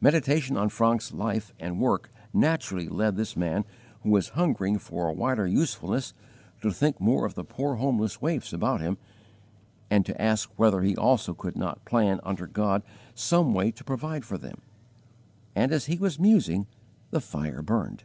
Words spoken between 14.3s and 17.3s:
them; and as he was musing the